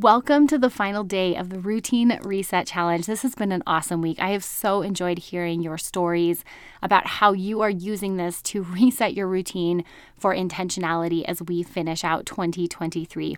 [0.00, 3.04] Welcome to the final day of the Routine Reset Challenge.
[3.04, 4.18] This has been an awesome week.
[4.22, 6.46] I have so enjoyed hearing your stories
[6.80, 9.84] about how you are using this to reset your routine
[10.16, 13.36] for intentionality as we finish out 2023.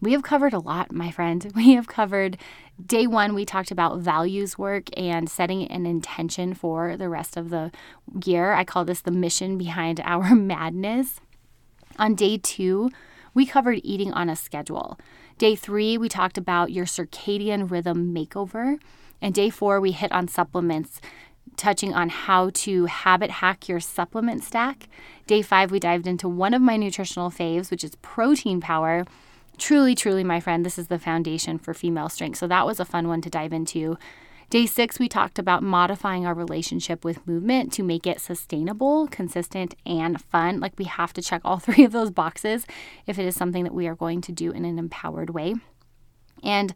[0.00, 1.50] We have covered a lot, my friend.
[1.56, 2.38] We have covered
[2.86, 7.50] day one, we talked about values work and setting an intention for the rest of
[7.50, 7.72] the
[8.24, 8.52] year.
[8.52, 11.20] I call this the mission behind our madness.
[11.98, 12.90] On day two,
[13.34, 14.98] we covered eating on a schedule.
[15.38, 18.78] Day three, we talked about your circadian rhythm makeover.
[19.20, 20.98] And day four, we hit on supplements,
[21.58, 24.88] touching on how to habit hack your supplement stack.
[25.26, 29.04] Day five, we dived into one of my nutritional faves, which is protein power.
[29.58, 32.38] Truly, truly, my friend, this is the foundation for female strength.
[32.38, 33.98] So that was a fun one to dive into.
[34.48, 39.74] Day six, we talked about modifying our relationship with movement to make it sustainable, consistent,
[39.84, 40.60] and fun.
[40.60, 42.64] Like we have to check all three of those boxes
[43.06, 45.56] if it is something that we are going to do in an empowered way.
[46.44, 46.74] And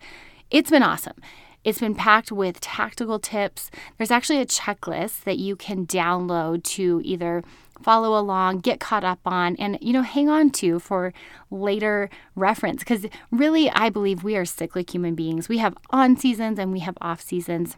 [0.51, 1.15] it's been awesome.
[1.63, 3.71] It's been packed with tactical tips.
[3.99, 7.45] There's actually a checklist that you can download to either
[7.83, 11.13] follow along, get caught up on, and you know, hang on to for
[11.51, 12.81] later reference.
[12.81, 15.49] Because really, I believe we are cyclic human beings.
[15.49, 17.77] We have on seasons and we have off seasons.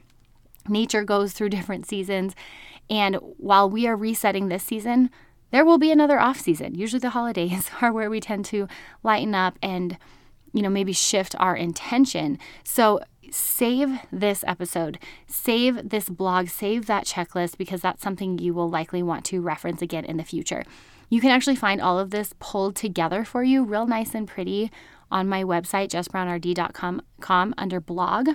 [0.69, 2.35] Nature goes through different seasons.
[2.89, 5.11] And while we are resetting this season,
[5.51, 6.75] there will be another off season.
[6.77, 8.69] Usually the holidays are where we tend to
[9.03, 9.99] lighten up and
[10.53, 12.39] you know, maybe shift our intention.
[12.63, 13.01] So
[13.35, 19.03] save this episode, save this blog, save that checklist because that's something you will likely
[19.03, 20.65] want to reference again in the future.
[21.09, 24.71] You can actually find all of this pulled together for you, real nice and pretty,
[25.11, 28.31] on my website, jessbrownrd.com under blog.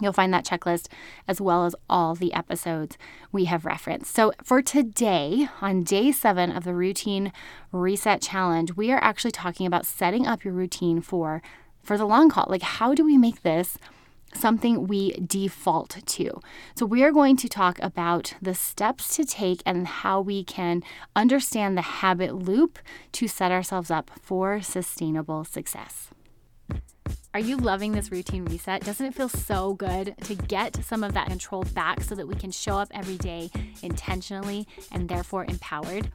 [0.00, 0.88] You'll find that checklist
[1.26, 2.98] as well as all the episodes
[3.32, 4.14] we have referenced.
[4.14, 7.32] So, for today, on day seven of the Routine
[7.72, 11.42] Reset Challenge, we are actually talking about setting up your routine for
[11.82, 12.46] for the long haul.
[12.48, 13.78] Like, how do we make this
[14.36, 16.40] something we default to.
[16.74, 20.82] So, we are going to talk about the steps to take and how we can
[21.14, 22.78] understand the habit loop
[23.12, 26.10] to set ourselves up for sustainable success.
[27.36, 28.82] Are you loving this routine reset?
[28.82, 32.34] Doesn't it feel so good to get some of that control back so that we
[32.34, 33.50] can show up every day
[33.82, 36.10] intentionally and therefore empowered?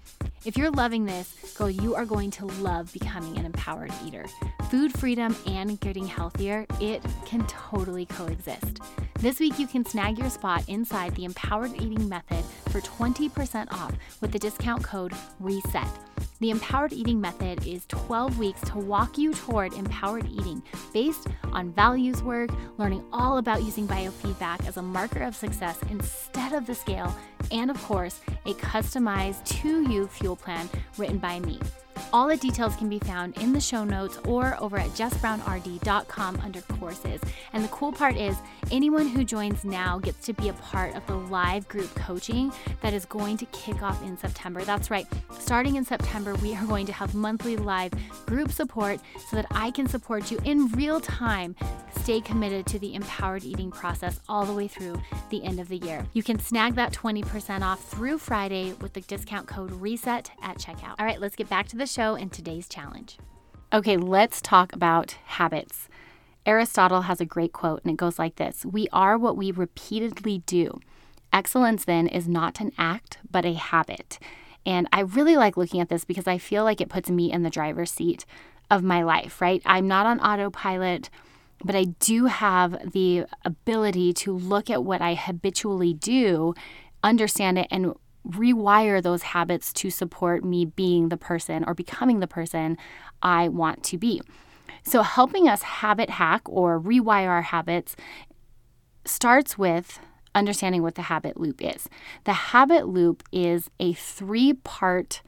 [0.46, 4.26] If you're loving this, girl, you are going to love becoming an empowered eater.
[4.72, 8.80] Food freedom and getting healthier, it can totally coexist.
[9.20, 13.94] This week, you can snag your spot inside the Empowered Eating Method for 20% off
[14.22, 16.11] with the discount code RESET.
[16.42, 21.72] The Empowered Eating Method is 12 weeks to walk you toward empowered eating based on
[21.72, 26.74] values work, learning all about using biofeedback as a marker of success instead of the
[26.74, 27.16] scale,
[27.52, 31.60] and of course, a customized to you fuel plan written by me.
[32.14, 36.62] All the details can be found in the show notes or over at jessbrownrd.com under
[36.62, 37.22] courses.
[37.54, 38.36] And the cool part is,
[38.70, 42.52] anyone who joins now gets to be a part of the live group coaching
[42.82, 44.62] that is going to kick off in September.
[44.66, 45.08] That's right,
[45.40, 47.94] starting in September, we are going to have monthly live
[48.26, 49.00] group support
[49.30, 51.56] so that I can support you in real time.
[52.02, 55.00] Stay committed to the empowered eating process all the way through
[55.30, 56.06] the end of the year.
[56.14, 60.96] You can snag that 20% off through Friday with the discount code RESET at checkout.
[61.00, 63.18] All right, let's get back to the show and today's challenge.
[63.72, 65.88] Okay, let's talk about habits.
[66.48, 70.40] Aristotle has a great quote, and it goes like this We are what we repeatedly
[70.40, 70.80] do.
[71.32, 74.18] Excellence, then, is not an act, but a habit.
[74.66, 77.44] And I really like looking at this because I feel like it puts me in
[77.44, 78.26] the driver's seat
[78.72, 79.62] of my life, right?
[79.66, 81.12] I'm not on autopilot,
[81.64, 86.56] but I do have the ability to look at what I habitually do,
[87.04, 87.94] understand it, and
[88.28, 92.78] rewire those habits to support me being the person or becoming the person
[93.22, 94.22] I want to be.
[94.84, 97.96] So, helping us habit hack or rewire our habits
[99.06, 100.00] starts with
[100.34, 101.90] understanding what the habit loop is.
[102.24, 105.22] The habit loop is a three part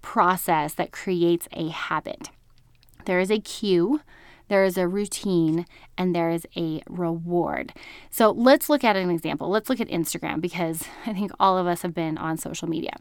[0.00, 2.30] process that creates a habit.
[3.06, 4.00] There is a cue,
[4.48, 5.66] there is a routine,
[5.96, 7.72] and there is a reward.
[8.10, 9.48] So let's look at an example.
[9.48, 12.94] Let's look at Instagram because I think all of us have been on social media.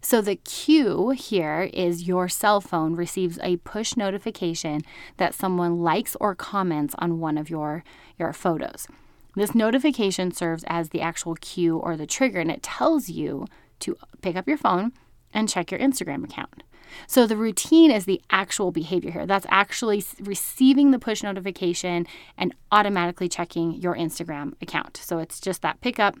[0.00, 4.82] So the cue here is your cell phone receives a push notification
[5.16, 7.82] that someone likes or comments on one of your,
[8.16, 8.86] your photos.
[9.34, 13.46] This notification serves as the actual cue or the trigger, and it tells you
[13.80, 14.92] to pick up your phone
[15.32, 16.62] and check your Instagram account.
[17.06, 19.26] So the routine is the actual behavior here.
[19.26, 22.06] That's actually receiving the push notification
[22.36, 24.96] and automatically checking your Instagram account.
[24.96, 26.16] So it's just that pick up,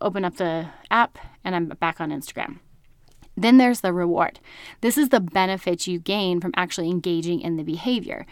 [0.00, 2.58] open up the app, and I'm back on Instagram.
[3.36, 4.40] Then there's the reward.
[4.82, 8.26] This is the benefit you gain from actually engaging in the behavior.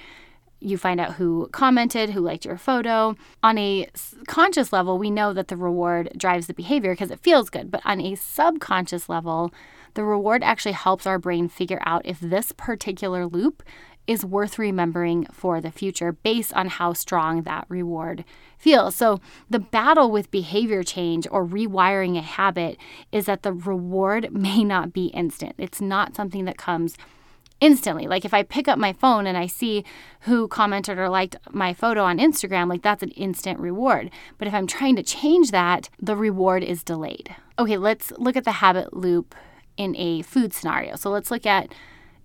[0.60, 3.16] you find out who commented, who liked your photo.
[3.42, 3.88] On a
[4.26, 7.70] conscious level, we know that the reward drives the behavior because it feels good.
[7.70, 9.52] But on a subconscious level,
[9.94, 13.62] the reward actually helps our brain figure out if this particular loop
[14.06, 18.25] is worth remembering for the future based on how strong that reward
[18.58, 18.96] feels.
[18.96, 22.76] So, the battle with behavior change or rewiring a habit
[23.12, 25.54] is that the reward may not be instant.
[25.58, 26.96] It's not something that comes
[27.60, 28.06] instantly.
[28.06, 29.84] Like if I pick up my phone and I see
[30.20, 34.10] who commented or liked my photo on Instagram, like that's an instant reward.
[34.38, 37.37] But if I'm trying to change that, the reward is delayed.
[37.58, 39.34] Okay, let's look at the habit loop
[39.80, 40.94] in a food scenario.
[40.94, 41.72] So let's look at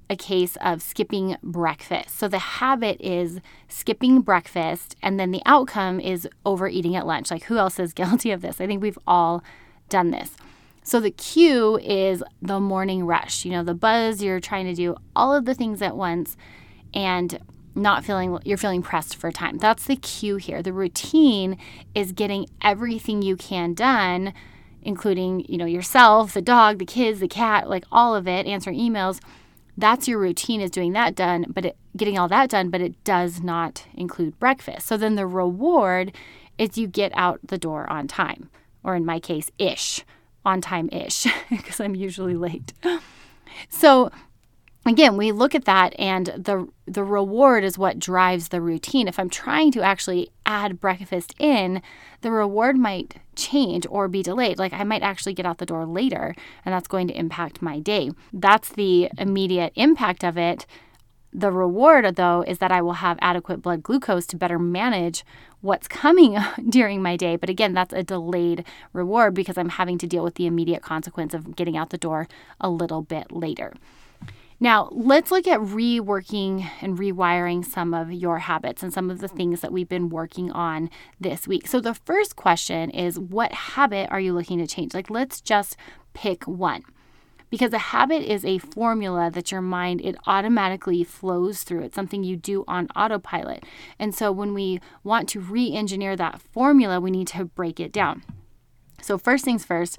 [0.10, 2.20] a case of skipping breakfast.
[2.20, 7.32] So the habit is skipping breakfast, and then the outcome is overeating at lunch.
[7.32, 8.60] Like, who else is guilty of this?
[8.60, 9.42] I think we've all
[9.88, 10.32] done this.
[10.84, 14.98] So the cue is the morning rush, you know, the buzz, you're trying to do
[15.16, 16.36] all of the things at once
[16.94, 17.40] and
[17.74, 19.60] not feeling you're feeling pressed for time.
[19.60, 20.62] That's the cue here.
[20.62, 21.58] The routine
[21.96, 24.34] is getting everything you can done,
[24.86, 28.80] including, you know, yourself, the dog, the kids, the cat, like all of it, answering
[28.80, 29.20] emails.
[29.78, 33.04] That's your routine is doing that done, but it, getting all that done, but it
[33.04, 34.88] does not include breakfast.
[34.88, 36.14] So then the reward
[36.58, 38.50] is you get out the door on time,
[38.84, 40.06] or in my case, ish
[40.46, 42.72] on time ish because I'm usually late.
[43.68, 44.12] So
[44.86, 49.08] again, we look at that and the the reward is what drives the routine.
[49.08, 51.82] If I'm trying to actually add breakfast in,
[52.22, 54.60] the reward might change or be delayed.
[54.60, 57.80] Like I might actually get out the door later and that's going to impact my
[57.80, 58.12] day.
[58.32, 60.66] That's the immediate impact of it.
[61.38, 65.26] The reward, though, is that I will have adequate blood glucose to better manage
[65.60, 66.38] what's coming
[66.70, 67.36] during my day.
[67.36, 71.34] But again, that's a delayed reward because I'm having to deal with the immediate consequence
[71.34, 72.30] of getting out the door
[72.62, 73.74] a little bit later.
[74.60, 79.28] Now, let's look at reworking and rewiring some of your habits and some of the
[79.28, 81.68] things that we've been working on this week.
[81.68, 84.94] So, the first question is what habit are you looking to change?
[84.94, 85.76] Like, let's just
[86.14, 86.84] pick one.
[87.50, 91.84] Because a habit is a formula that your mind it automatically flows through.
[91.84, 93.64] It's something you do on autopilot.
[94.00, 98.24] And so when we want to re-engineer that formula we need to break it down.
[99.02, 99.98] So first things first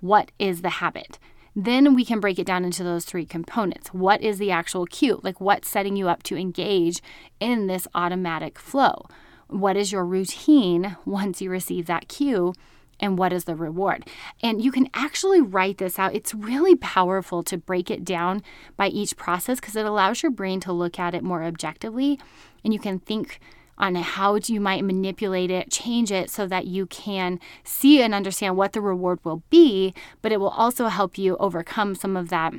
[0.00, 1.18] what is the habit
[1.56, 3.88] then we can break it down into those three components.
[3.88, 5.20] What is the actual cue?
[5.22, 7.00] Like what's setting you up to engage
[7.40, 9.06] in this automatic flow?
[9.48, 12.52] What is your routine once you receive that cue?
[12.98, 14.06] and what is the reward.
[14.42, 16.14] And you can actually write this out.
[16.14, 18.42] It's really powerful to break it down
[18.78, 22.18] by each process because it allows your brain to look at it more objectively
[22.64, 23.38] and you can think
[23.78, 28.56] on how you might manipulate it, change it so that you can see and understand
[28.56, 32.54] what the reward will be, but it will also help you overcome some of that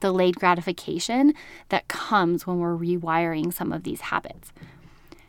[0.00, 1.34] delayed gratification
[1.68, 4.52] that comes when we're rewiring some of these habits.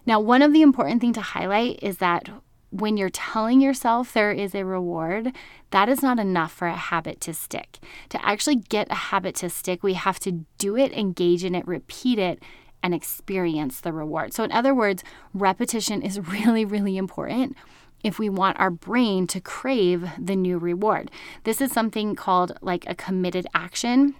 [0.05, 2.29] Now, one of the important things to highlight is that
[2.69, 5.33] when you're telling yourself there is a reward,
[5.71, 7.79] that is not enough for a habit to stick.
[8.09, 11.67] To actually get a habit to stick, we have to do it, engage in it,
[11.67, 12.41] repeat it,
[12.83, 14.33] and experience the reward.
[14.33, 15.03] So, in other words,
[15.33, 17.55] repetition is really, really important
[18.03, 21.11] if we want our brain to crave the new reward.
[21.43, 24.15] This is something called like a committed action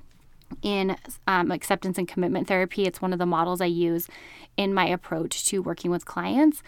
[0.62, 0.96] in
[1.28, 2.84] um, acceptance and commitment therapy.
[2.84, 4.08] It's one of the models I use
[4.56, 6.64] in my approach to working with clients.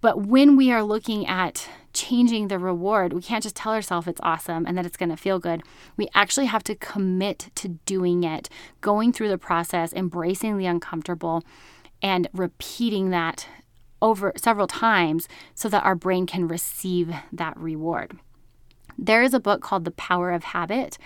[0.00, 4.20] But when we are looking at changing the reward, we can't just tell ourselves it's
[4.22, 5.62] awesome and that it's going to feel good.
[5.96, 8.48] We actually have to commit to doing it,
[8.80, 11.42] going through the process, embracing the uncomfortable,
[12.02, 13.48] and repeating that
[14.02, 18.18] over several times so that our brain can receive that reward.
[18.98, 20.98] There is a book called The Power of Habit.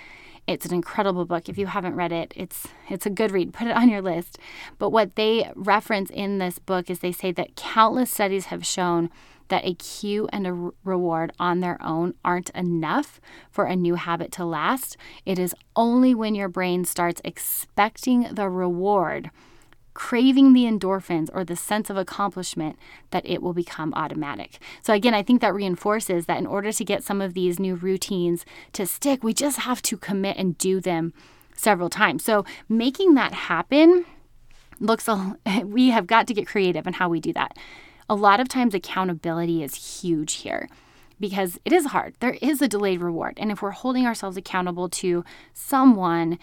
[0.51, 1.49] It's an incredible book.
[1.49, 3.53] If you haven't read it, it's it's a good read.
[3.53, 4.37] Put it on your list.
[4.79, 9.11] But what they reference in this book is they say that countless studies have shown
[9.47, 14.33] that a cue and a reward on their own aren't enough for a new habit
[14.33, 14.97] to last.
[15.25, 19.31] It is only when your brain starts expecting the reward
[20.01, 22.79] craving the endorphins or the sense of accomplishment
[23.11, 24.59] that it will become automatic.
[24.81, 27.75] So, again, I think that reinforces that in order to get some of these new
[27.75, 31.13] routines to stick, we just have to commit and do them
[31.55, 32.25] several times.
[32.25, 34.07] So, making that happen
[34.81, 37.59] looks, a, we have got to get creative in how we do that.
[38.09, 40.71] A lot of times, accountability is huge here
[41.21, 42.15] because it is hard.
[42.21, 43.35] There is a delayed reward.
[43.37, 46.39] And if we're holding ourselves accountable to someone,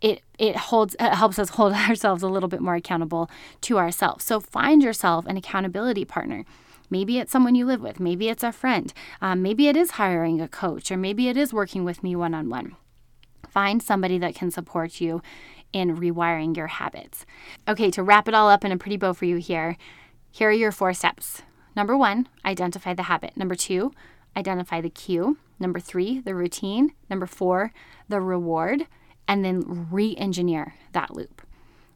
[0.00, 3.30] it it holds it helps us hold ourselves a little bit more accountable
[3.62, 4.24] to ourselves.
[4.24, 6.44] So find yourself an accountability partner.
[6.88, 8.00] Maybe it's someone you live with.
[8.00, 8.92] Maybe it's a friend.
[9.20, 12.34] Um, maybe it is hiring a coach, or maybe it is working with me one
[12.34, 12.76] on one.
[13.48, 15.22] Find somebody that can support you
[15.72, 17.24] in rewiring your habits.
[17.68, 19.76] Okay, to wrap it all up in a pretty bow for you here,
[20.32, 21.42] here are your four steps.
[21.76, 23.36] Number one, identify the habit.
[23.36, 23.92] Number two,
[24.36, 25.38] identify the cue.
[25.60, 26.92] Number three, the routine.
[27.08, 27.72] Number four,
[28.08, 28.86] the reward.
[29.30, 31.42] And then re engineer that loop.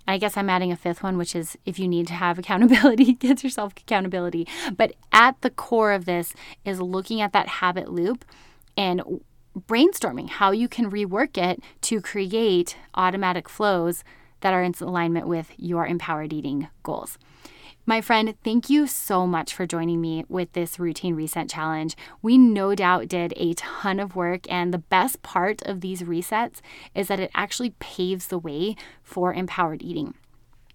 [0.07, 3.14] I guess I'm adding a fifth one, which is if you need to have accountability,
[3.14, 4.47] get yourself accountability.
[4.76, 6.33] But at the core of this
[6.64, 8.25] is looking at that habit loop
[8.76, 9.03] and
[9.59, 14.05] brainstorming how you can rework it to create automatic flows
[14.41, 17.19] that are in alignment with your empowered eating goals.
[17.87, 21.95] My friend, thank you so much for joining me with this routine reset challenge.
[22.23, 26.62] We no doubt did a ton of work, and the best part of these resets
[26.95, 30.14] is that it actually paves the way for empowered eating.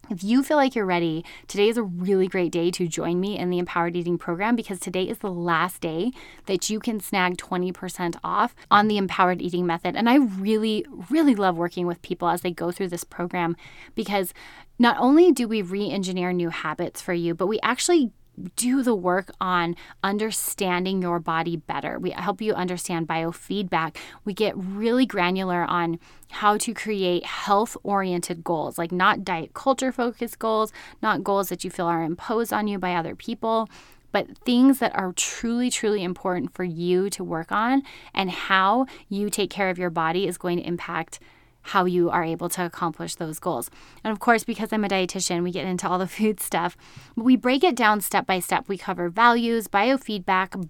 [0.09, 3.37] If you feel like you're ready, today is a really great day to join me
[3.37, 6.11] in the Empowered Eating program because today is the last day
[6.47, 9.95] that you can snag 20% off on the Empowered Eating method.
[9.95, 13.55] And I really, really love working with people as they go through this program
[13.93, 14.33] because
[14.79, 18.11] not only do we re engineer new habits for you, but we actually
[18.55, 21.99] do the work on understanding your body better.
[21.99, 23.97] We help you understand biofeedback.
[24.25, 25.99] We get really granular on
[26.31, 31.63] how to create health oriented goals, like not diet culture focused goals, not goals that
[31.63, 33.69] you feel are imposed on you by other people.
[34.11, 39.29] But things that are truly, truly important for you to work on, and how you
[39.29, 41.19] take care of your body is going to impact
[41.61, 43.69] how you are able to accomplish those goals.
[44.03, 46.77] And of course, because I'm a dietitian, we get into all the food stuff.
[47.15, 48.67] We break it down step by step.
[48.67, 50.69] We cover values, biofeedback,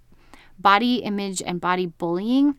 [0.58, 2.56] body image, and body bullying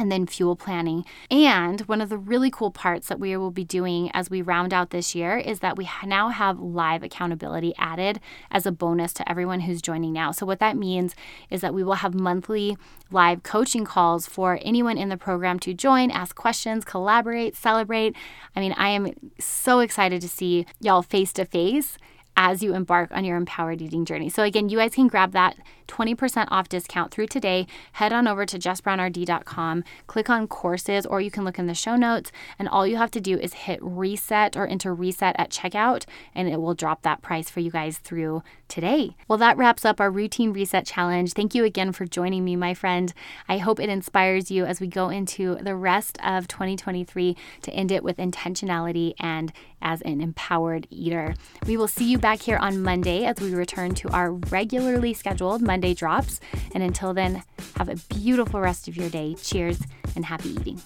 [0.00, 1.04] and then fuel planning.
[1.30, 4.72] And one of the really cool parts that we will be doing as we round
[4.72, 8.18] out this year is that we now have live accountability added
[8.50, 10.32] as a bonus to everyone who's joining now.
[10.32, 11.14] So, what that means
[11.50, 12.76] is that we will have monthly
[13.10, 18.16] live coaching calls for anyone in the program to join, ask questions, collaborate, celebrate.
[18.56, 21.98] I mean, I am so excited to see y'all face to face
[22.40, 24.30] as you embark on your empowered eating journey.
[24.30, 25.56] So, again, you guys can grab that
[25.88, 27.66] 20% off discount through today.
[27.92, 31.96] Head on over to jessbrownrd.com, click on courses, or you can look in the show
[31.96, 32.32] notes.
[32.58, 36.48] And all you have to do is hit reset or enter reset at checkout, and
[36.48, 39.16] it will drop that price for you guys through today.
[39.28, 41.34] Well, that wraps up our routine reset challenge.
[41.34, 43.12] Thank you again for joining me, my friend.
[43.48, 47.92] I hope it inspires you as we go into the rest of 2023 to end
[47.92, 51.34] it with intentionality and as an empowered eater.
[51.66, 55.62] We will see you back here on Monday as we return to our regularly scheduled
[55.62, 56.40] Monday drops.
[56.74, 57.42] And until then,
[57.76, 59.34] have a beautiful rest of your day.
[59.34, 59.80] Cheers
[60.14, 60.80] and happy eating.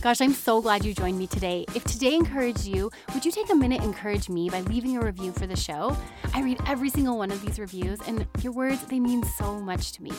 [0.00, 1.64] Gosh, I'm so glad you joined me today.
[1.74, 5.32] If today encouraged you, would you take a minute encourage me by leaving a review
[5.32, 5.96] for the show?
[6.32, 9.90] I read every single one of these reviews, and your words, they mean so much
[9.92, 10.12] to me.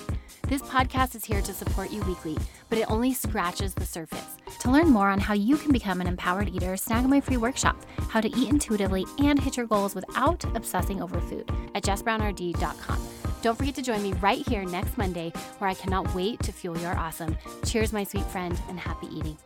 [0.50, 4.36] This podcast is here to support you weekly, but it only scratches the surface.
[4.60, 7.78] To learn more on how you can become an empowered eater, snag my free workshop,
[8.10, 13.09] How to Eat Intuitively and Hit Your Goals Without Obsessing Over Food, at jessbrownrd.com.
[13.42, 16.78] Don't forget to join me right here next Monday, where I cannot wait to fuel
[16.80, 17.38] your awesome.
[17.66, 19.38] Cheers, my sweet friend, and happy eating.